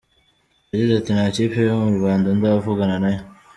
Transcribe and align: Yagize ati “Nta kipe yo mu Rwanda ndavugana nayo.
Yagize 0.71 0.93
ati 0.97 1.11
“Nta 1.17 1.25
kipe 1.35 1.59
yo 1.67 1.73
mu 1.83 1.89
Rwanda 1.97 2.27
ndavugana 2.37 2.95
nayo. 3.03 3.21